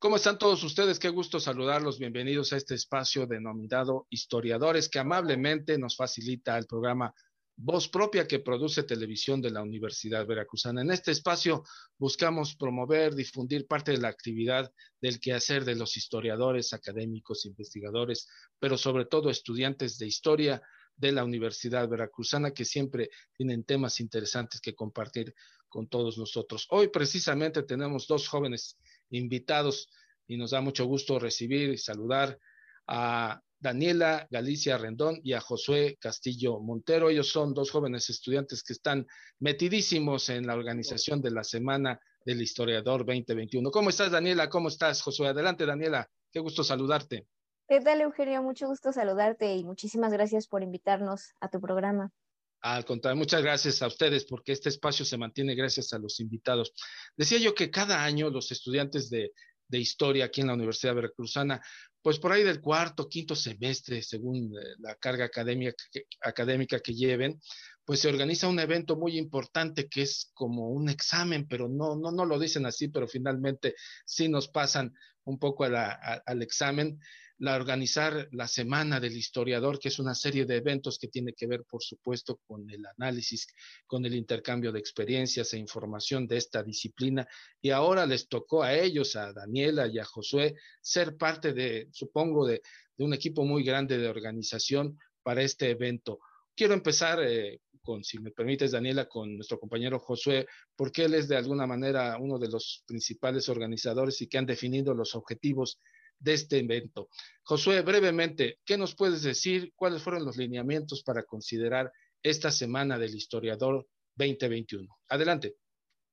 [0.00, 1.00] ¿Cómo están todos ustedes?
[1.00, 1.98] Qué gusto saludarlos.
[1.98, 7.12] Bienvenidos a este espacio denominado Historiadores, que amablemente nos facilita el programa
[7.56, 10.82] Voz Propia que produce Televisión de la Universidad Veracruzana.
[10.82, 11.64] En este espacio
[11.98, 18.28] buscamos promover, difundir parte de la actividad del quehacer de los historiadores, académicos, investigadores,
[18.60, 20.62] pero sobre todo estudiantes de historia
[20.94, 25.34] de la Universidad Veracruzana que siempre tienen temas interesantes que compartir
[25.68, 26.68] con todos nosotros.
[26.70, 28.78] Hoy precisamente tenemos dos jóvenes
[29.10, 29.88] invitados
[30.26, 32.38] y nos da mucho gusto recibir y saludar
[32.86, 37.10] a Daniela Galicia Rendón y a Josué Castillo Montero.
[37.10, 39.06] Ellos son dos jóvenes estudiantes que están
[39.40, 43.70] metidísimos en la organización de la Semana del Historiador 2021.
[43.70, 44.48] ¿Cómo estás, Daniela?
[44.48, 45.28] ¿Cómo estás, Josué?
[45.28, 46.08] Adelante, Daniela.
[46.30, 47.26] Qué gusto saludarte.
[47.68, 48.42] ¿Qué Eugenio?
[48.42, 52.12] Mucho gusto saludarte y muchísimas gracias por invitarnos a tu programa.
[52.60, 56.72] Al contrario, muchas gracias a ustedes porque este espacio se mantiene gracias a los invitados.
[57.16, 59.32] Decía yo que cada año los estudiantes de,
[59.70, 61.60] historia aquí en la Universidad Veracruzana,
[62.02, 66.94] pues por ahí del cuarto, quinto semestre, según eh, la carga académica que, académica que
[66.94, 67.38] lleven,
[67.84, 72.10] pues se organiza un evento muy importante que es como un examen, pero no, no,
[72.10, 73.74] no lo dicen así, pero finalmente
[74.06, 76.98] sí nos pasan un poco al examen
[77.38, 81.46] la organizar la Semana del Historiador, que es una serie de eventos que tiene que
[81.46, 83.46] ver, por supuesto, con el análisis,
[83.86, 87.28] con el intercambio de experiencias e información de esta disciplina.
[87.60, 92.46] Y ahora les tocó a ellos, a Daniela y a Josué, ser parte de, supongo,
[92.46, 92.60] de,
[92.98, 96.18] un equipo muy grande de organización para este evento.
[96.56, 101.28] Quiero empezar eh, con, si me permites, Daniela, con nuestro compañero Josué, porque él es
[101.28, 105.78] de alguna manera uno de los principales organizadores y que han definido los objetivos
[106.18, 107.08] de este evento.
[107.42, 109.72] Josué, brevemente, ¿qué nos puedes decir?
[109.74, 114.88] ¿Cuáles fueron los lineamientos para considerar esta Semana del Historiador 2021?
[115.08, 115.54] Adelante.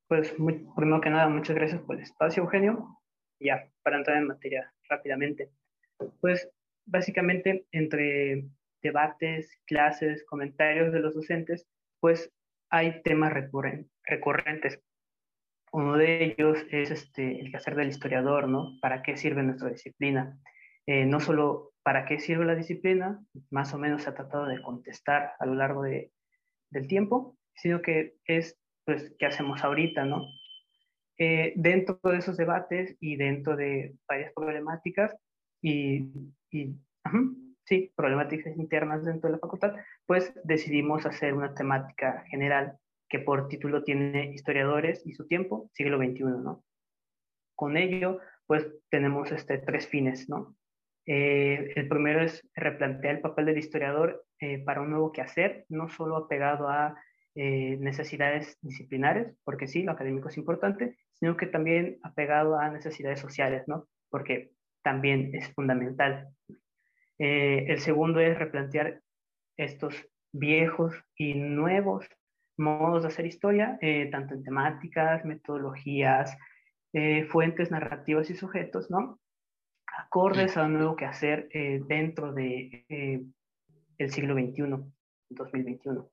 [0.07, 2.99] Pues primero que nada, muchas gracias por el espacio, Eugenio.
[3.39, 5.51] Ya, para entrar en materia rápidamente.
[6.21, 6.47] Pues
[6.85, 8.47] básicamente entre
[8.81, 11.67] debates, clases, comentarios de los docentes,
[11.99, 12.31] pues
[12.69, 14.79] hay temas recurrentes
[15.75, 18.79] uno de ellos es este, el quehacer del historiador, ¿no?
[18.81, 20.39] ¿Para qué sirve nuestra disciplina?
[20.87, 24.61] Eh, no solo para qué sirve la disciplina, más o menos se ha tratado de
[24.61, 26.13] contestar a lo largo de,
[26.69, 30.25] del tiempo, sino que es, pues, ¿qué hacemos ahorita, no?
[31.17, 35.13] Eh, dentro de esos debates y dentro de varias problemáticas
[35.61, 36.09] y,
[36.51, 36.75] y
[37.65, 39.75] sí, problemáticas internas dentro de la facultad,
[40.05, 42.77] pues decidimos hacer una temática general
[43.15, 46.65] que por título tiene Historiadores y su tiempo, siglo XXI, ¿no?
[47.55, 50.57] Con ello, pues tenemos este, tres fines, ¿no?
[51.05, 55.87] Eh, el primero es replantear el papel del historiador eh, para un nuevo quehacer, no
[55.87, 57.01] solo apegado a
[57.35, 63.21] eh, necesidades disciplinares, porque sí, lo académico es importante, sino que también apegado a necesidades
[63.21, 63.87] sociales, ¿no?
[64.09, 64.51] Porque
[64.83, 66.27] también es fundamental.
[67.17, 68.99] el segundo es replantear
[69.55, 69.95] estos
[70.33, 72.05] viejos y nuevos
[72.57, 76.37] modos de hacer historia, eh, tanto en temáticas, metodologías,
[76.93, 79.19] eh, fuentes narrativas y sujetos, ¿no?
[79.97, 82.85] Acordes a lo nuevo que hacer eh, dentro de
[83.97, 84.63] el siglo XXI,
[85.29, 86.09] 2021.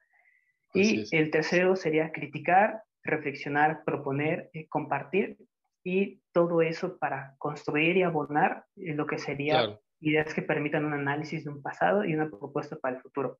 [0.74, 5.36] y el tercero sería criticar, reflexionar, proponer, compartir
[5.84, 11.44] y todo eso para construir y abonar lo que sería ideas que permitan un análisis
[11.44, 13.38] de un pasado y una propuesta para el futuro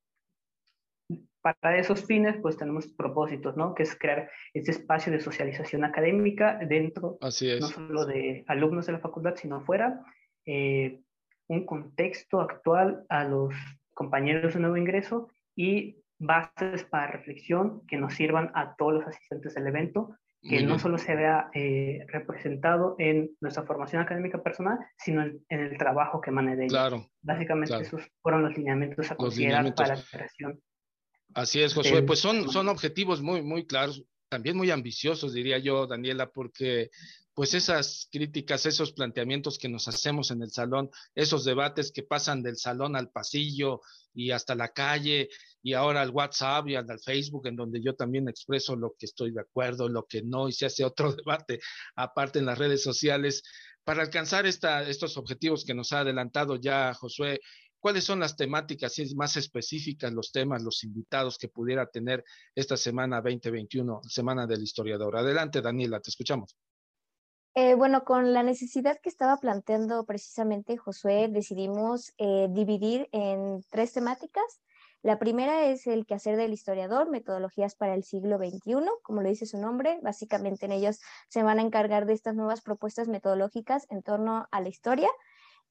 [1.43, 3.75] para esos fines, pues tenemos propósitos, ¿no?
[3.75, 9.01] Que es crear este espacio de socialización académica dentro, no solo de alumnos de la
[9.01, 10.05] facultad, sino fuera,
[10.47, 11.01] eh,
[11.49, 13.55] un contexto actual a los
[13.93, 19.55] compañeros de nuevo ingreso y bases para reflexión que nos sirvan a todos los asistentes
[19.55, 25.23] del evento, que no solo se vea eh, representado en nuestra formación académica personal, sino
[25.23, 27.07] en, el trabajo que emane de Claro.
[27.21, 30.61] Básicamente esos fueron los lineamientos a considerar para la creación
[31.35, 32.03] Así es, Josué.
[32.03, 36.91] Pues son, son objetivos muy, muy claros, también muy ambiciosos, diría yo, Daniela, porque
[37.35, 42.43] pues esas críticas, esos planteamientos que nos hacemos en el salón, esos debates que pasan
[42.43, 43.81] del salón al pasillo
[44.13, 45.31] y hasta la calle
[45.63, 49.33] y ahora al WhatsApp y al Facebook, en donde yo también expreso lo que estoy
[49.33, 51.61] de acuerdo, lo que no, y se hace otro debate
[51.97, 53.43] aparte en las redes sociales.
[53.85, 57.41] Para alcanzar esta, estos objetivos que nos ha adelantado ya Josué,
[57.83, 62.25] ¿Cuáles son las temáticas y más específicas, los temas, los invitados que pudiera tener
[62.55, 65.17] esta semana 2021, Semana del Historiador?
[65.17, 66.57] Adelante, Daniela, te escuchamos.
[67.57, 73.93] Eh, bueno, con la necesidad que estaba planteando precisamente Josué, decidimos eh, dividir en tres
[73.93, 74.61] temáticas.
[75.03, 79.45] La primera es el quehacer del historiador, metodologías para el siglo XXI, como lo dice
[79.45, 79.99] su nombre.
[80.05, 84.61] Básicamente en ellos se van a encargar de estas nuevas propuestas metodológicas en torno a
[84.61, 85.09] la historia.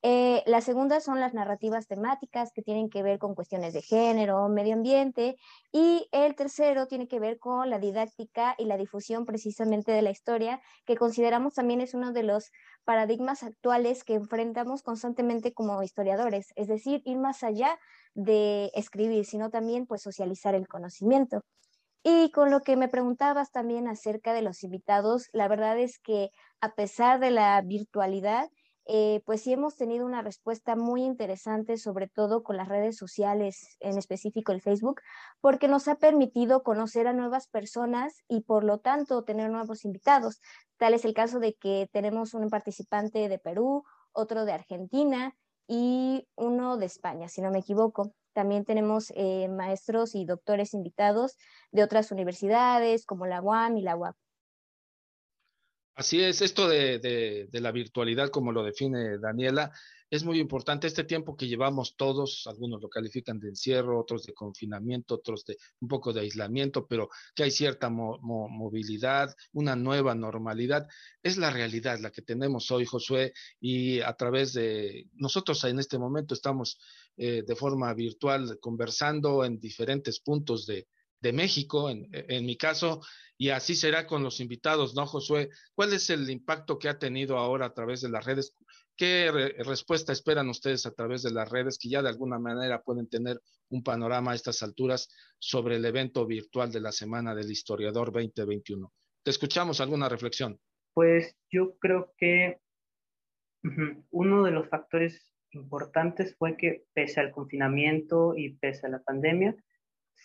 [0.03, 4.49] Eh, la segunda son las narrativas temáticas que tienen que ver con cuestiones de género,
[4.49, 5.35] medio ambiente.
[5.71, 10.09] Y el tercero tiene que ver con la didáctica y la difusión precisamente de la
[10.09, 12.51] historia, que consideramos también es uno de los
[12.83, 17.77] paradigmas actuales que enfrentamos constantemente como historiadores, es decir, ir más allá
[18.15, 21.41] de escribir, sino también pues socializar el conocimiento.
[22.03, 26.31] Y con lo que me preguntabas también acerca de los invitados, la verdad es que
[26.59, 28.49] a pesar de la virtualidad,
[28.85, 33.77] eh, pues sí hemos tenido una respuesta muy interesante, sobre todo con las redes sociales,
[33.79, 35.01] en específico el Facebook,
[35.39, 40.41] porque nos ha permitido conocer a nuevas personas y por lo tanto tener nuevos invitados.
[40.77, 43.83] Tal es el caso de que tenemos un participante de Perú,
[44.13, 45.35] otro de Argentina
[45.67, 48.13] y uno de España, si no me equivoco.
[48.33, 51.37] También tenemos eh, maestros y doctores invitados
[51.71, 54.15] de otras universidades como la UAM y la UAP.
[55.95, 59.71] Así es, esto de, la virtualidad, como lo define Daniela,
[60.09, 60.87] es muy importante.
[60.87, 65.57] Este tiempo que llevamos todos, algunos lo califican de encierro, otros de confinamiento, otros de
[65.81, 70.87] un poco de aislamiento, pero que hay cierta movilidad, una nueva normalidad,
[71.21, 75.97] es la realidad la que tenemos hoy, Josué, y a través de nosotros en este
[75.97, 76.79] momento estamos
[77.17, 80.87] eh, de forma virtual conversando en diferentes puntos de,
[81.21, 83.01] de México, en, mi caso,
[83.37, 85.49] y así será con los invitados, ¿no, Josué?
[85.75, 88.55] ¿Cuál es el impacto que ha tenido ahora a través de las redes?
[88.97, 93.07] ¿Qué respuesta esperan ustedes a través de las redes que ya de alguna manera pueden
[93.07, 93.39] tener
[93.69, 95.07] un panorama a estas alturas
[95.39, 98.91] sobre el evento virtual de la Semana del Historiador 2021?
[99.23, 100.59] ¿Te escuchamos alguna reflexión?
[100.93, 102.59] Pues yo creo que
[104.09, 109.55] uno de los factores importantes fue que pese al confinamiento y pese a la pandemia,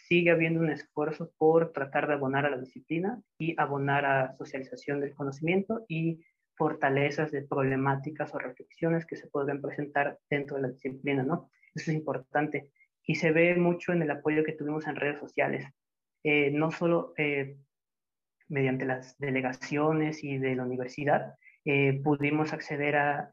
[0.08, 5.00] sigue habiendo un esfuerzo por tratar de abonar a la disciplina y abonar a socialización
[5.00, 6.20] del conocimiento y
[6.56, 11.50] fortalezas de problemáticas o reflexiones que se pueden presentar dentro de la disciplina, ¿no?
[11.74, 12.70] Eso es importante
[13.06, 15.64] y se ve mucho en el apoyo que tuvimos en redes sociales,
[16.24, 17.56] eh, no solo eh,
[18.48, 23.30] mediante las delegaciones y de la universidad, eh, pudimos acceder a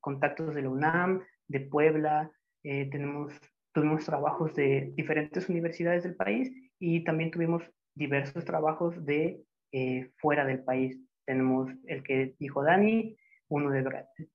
[0.00, 2.30] contactos de la UNAM, de Puebla,
[2.62, 3.32] tenemos
[3.72, 7.62] tuvimos trabajos de diferentes universidades del país y también tuvimos
[7.94, 10.98] diversos trabajos de eh, fuera del país.
[11.24, 13.16] Tenemos el que dijo Dani,
[13.48, 13.84] uno de,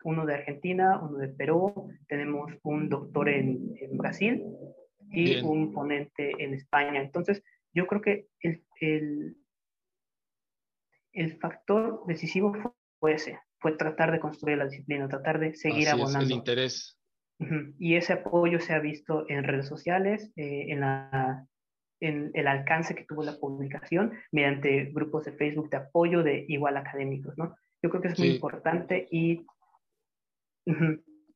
[0.04, 4.44] uno de Argentina, uno de Perú, tenemos un doctor en, en Brasil
[5.12, 7.02] y un ponente en España.
[7.02, 7.44] Entonces,
[7.74, 9.38] yo creo que el, el,
[11.14, 12.54] el factor decisivo
[13.00, 16.20] fue ese, fue tratar de construir la disciplina, tratar de seguir Así abonando.
[16.20, 17.00] Es el interés.
[17.80, 21.46] Y ese apoyo se ha visto en redes sociales, eh, en, la,
[22.00, 26.78] en el alcance que tuvo la publicación, mediante grupos de Facebook de apoyo de igual
[26.78, 27.56] académicos, ¿no?
[27.82, 29.46] Yo creo que es muy importante y...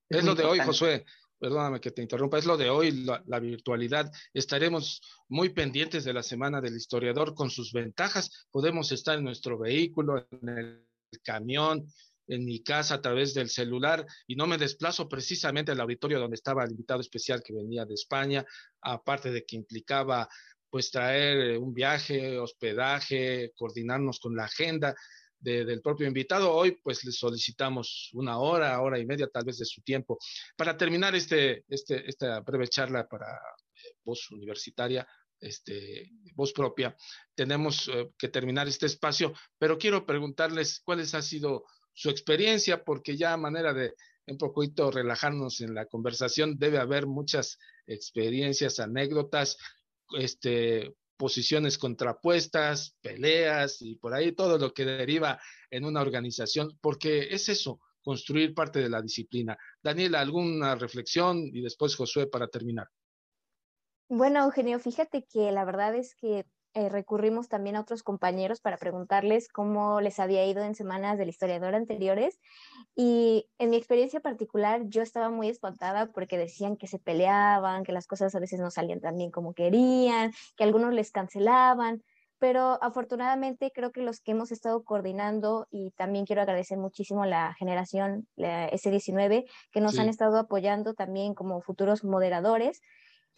[0.10, 1.06] es, lo de hoy, Josué.
[1.38, 4.12] Perdóname que te interrumpa, es lo de hoy, la, la, virtualidad.
[4.34, 8.48] Estaremos muy pendientes de la Semana del Historiador con sus ventajas.
[8.52, 10.88] Podemos estar en nuestro vehículo, en el
[11.24, 11.86] camión,
[12.30, 16.36] en mi casa a través del celular y no me desplazo precisamente al auditorio donde
[16.36, 18.46] estaba el invitado especial que venía de España,
[18.82, 20.30] aparte de que implicaba
[20.70, 24.96] pues traer eh, un viaje, hospedaje, coordinarnos con la agenda
[25.42, 26.54] del propio invitado.
[26.54, 30.20] Hoy pues le solicitamos una hora, hora y media tal vez de su tiempo.
[30.56, 35.08] Para terminar este, este, esta breve charla para eh, voz universitaria,
[35.40, 36.96] este, voz propia,
[37.34, 41.64] tenemos eh, que terminar este espacio, pero quiero preguntarles cuáles han sido
[42.00, 43.94] su experiencia, porque ya a manera de
[44.26, 49.58] un poquito relajarnos en la conversación, debe haber muchas experiencias, anécdotas,
[50.18, 57.28] este, posiciones contrapuestas, peleas y por ahí todo lo que deriva en una organización, porque
[57.32, 59.58] es eso, construir parte de la disciplina.
[59.84, 61.50] Daniela, ¿alguna reflexión?
[61.52, 62.88] Y después Josué para terminar.
[64.08, 68.78] Bueno, Eugenio, fíjate que la verdad es que eh, recurrimos también a otros compañeros para
[68.78, 72.40] preguntarles cómo les había ido en semanas del historiador anteriores.
[72.96, 77.92] Y en mi experiencia particular, yo estaba muy espantada porque decían que se peleaban, que
[77.92, 82.04] las cosas a veces no salían tan bien como querían, que algunos les cancelaban.
[82.38, 87.28] Pero afortunadamente creo que los que hemos estado coordinando, y también quiero agradecer muchísimo a
[87.28, 92.80] la generación la S19, que nos han estado apoyando también como futuros moderadores,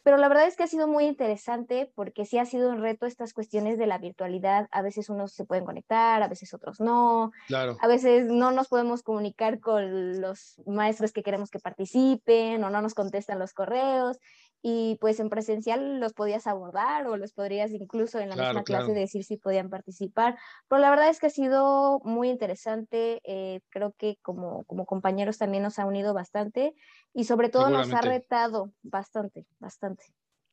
[0.03, 3.05] pero la verdad es que ha sido muy interesante porque sí ha sido un reto
[3.05, 4.67] estas cuestiones de la virtualidad.
[4.71, 7.31] A veces unos se pueden conectar, a veces otros no.
[7.47, 7.77] Claro.
[7.81, 12.81] A veces no nos podemos comunicar con los maestros que queremos que participen o no
[12.81, 14.17] nos contestan los correos.
[14.61, 18.93] Y pues en presencial los podías abordar o los podrías incluso en la misma clase
[18.93, 20.37] decir si podían participar.
[20.67, 25.37] Pero la verdad es que ha sido muy interesante, eh, creo que como, como compañeros
[25.37, 26.75] también nos ha unido bastante
[27.13, 30.05] y sobre todo nos ha retado bastante, bastante.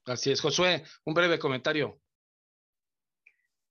[0.07, 2.01] Así es, Josué, un breve comentario.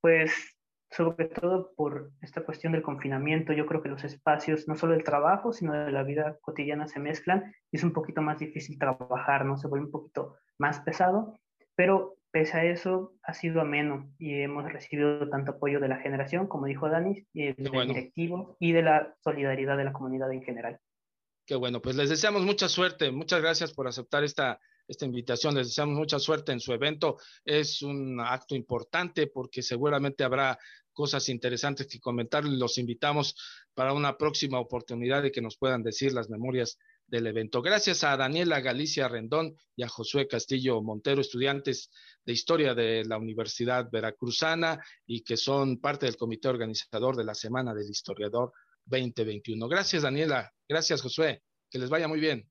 [0.02, 0.57] Pues
[0.90, 5.04] sobre todo por esta cuestión del confinamiento, yo creo que los espacios, no solo del
[5.04, 9.46] trabajo, sino de la vida cotidiana se mezclan y es un poquito más difícil trabajar,
[9.46, 9.58] ¿no?
[9.58, 11.38] Se vuelve un poquito más pesado,
[11.76, 16.48] pero pese a eso ha sido ameno y hemos recibido tanto apoyo de la generación,
[16.48, 20.80] como dijo Dani, y del directivo y de la solidaridad de la comunidad en general.
[21.46, 23.12] Qué bueno, pues les deseamos mucha suerte.
[23.12, 25.56] Muchas gracias por aceptar esta, esta invitación.
[25.56, 27.18] Les deseamos mucha suerte en su evento.
[27.44, 30.58] Es un acto importante porque seguramente habrá
[30.94, 32.44] cosas interesantes que comentar.
[32.46, 33.36] Los invitamos
[33.74, 37.62] para una próxima oportunidad de que nos puedan decir las memorias del evento.
[37.62, 41.90] Gracias a Daniela Galicia Rendón y a Josué Castillo Montero, estudiantes
[42.26, 47.34] de Historia de la Universidad Veracruzana y que son parte del comité organizador de la
[47.34, 48.52] Semana del Historiador
[48.86, 49.68] 2021.
[49.68, 50.52] Gracias, Daniela.
[50.68, 51.44] Gracias, Josué.
[51.70, 52.50] Que les vaya muy bien.